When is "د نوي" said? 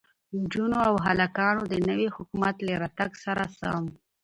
1.67-2.07